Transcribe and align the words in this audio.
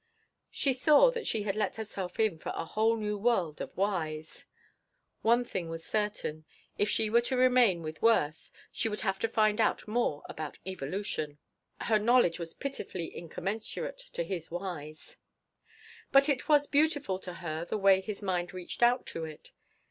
She 0.49 0.73
saw 0.73 1.11
that 1.11 1.27
she 1.27 1.43
had 1.43 1.55
let 1.55 1.75
herself 1.75 2.19
in 2.19 2.39
for 2.39 2.51
a 2.55 2.65
whole 2.65 2.97
new 2.97 3.19
world 3.19 3.61
of 3.61 3.71
whys. 3.77 4.47
One 5.21 5.45
thing 5.45 5.69
was 5.69 5.85
certain: 5.85 6.43
if 6.75 6.89
she 6.89 7.07
were 7.11 7.21
to 7.21 7.37
remain 7.37 7.83
with 7.83 8.01
Worth 8.01 8.49
she 8.71 8.89
would 8.89 9.01
have 9.01 9.19
to 9.19 9.27
find 9.29 9.61
out 9.61 9.87
more 9.87 10.23
about 10.27 10.57
evolution. 10.65 11.37
Her 11.81 11.99
knowledge 11.99 12.39
was 12.39 12.55
pitifully 12.55 13.15
incommensurate 13.15 13.99
to 14.13 14.23
his 14.23 14.49
whys. 14.49 15.17
But 16.11 16.27
it 16.29 16.49
was 16.49 16.65
beautiful 16.65 17.19
to 17.19 17.35
her 17.35 17.63
the 17.63 17.77
way 17.77 18.01
his 18.01 18.23
mind 18.23 18.55
reached 18.55 18.81
out 18.81 19.05
to 19.13 19.25
it. 19.25 19.51